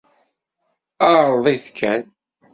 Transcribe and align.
Ԑreḍ-it 1.19 1.65
kan! 1.77 2.01